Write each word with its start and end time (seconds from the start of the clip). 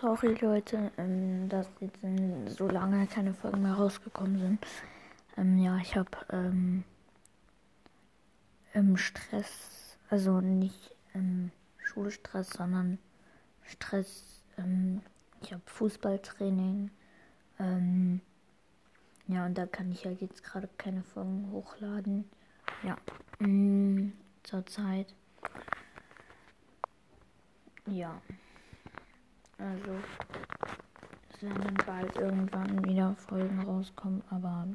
Sorry 0.00 0.34
Leute, 0.40 0.90
ähm, 0.98 1.48
dass 1.48 1.68
jetzt 1.78 2.00
so 2.58 2.66
lange 2.66 3.06
keine 3.06 3.32
Folgen 3.32 3.62
mehr 3.62 3.74
rausgekommen 3.74 4.38
sind. 4.40 4.66
Ähm, 5.36 5.56
ja, 5.58 5.76
ich 5.78 5.94
habe 5.96 6.10
ähm, 6.30 6.82
ähm, 8.74 8.96
Stress, 8.96 9.96
also 10.10 10.40
nicht 10.40 10.96
ähm, 11.14 11.52
Schulstress, 11.78 12.50
sondern 12.50 12.98
Stress. 13.62 14.42
Ähm, 14.58 15.00
ich 15.42 15.52
habe 15.52 15.62
Fußballtraining. 15.66 16.90
Ähm, 17.60 18.20
ja, 19.28 19.46
und 19.46 19.56
da 19.56 19.66
kann 19.66 19.92
ich 19.92 20.04
halt 20.04 20.20
jetzt 20.20 20.42
gerade 20.42 20.68
keine 20.76 21.04
Folgen 21.04 21.52
hochladen. 21.52 22.28
Ja, 22.82 22.96
mm, 23.38 24.12
zurzeit. 24.42 25.14
Ja. 27.86 28.20
Also, 29.58 29.98
es 31.30 31.42
werden 31.42 31.62
dann 31.64 31.86
bald 31.86 32.16
irgendwann 32.16 32.84
wieder 32.84 33.14
Folgen 33.16 33.60
rauskommen, 33.60 34.22
aber 34.30 34.66